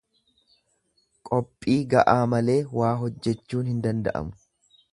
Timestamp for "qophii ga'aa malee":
1.29-2.57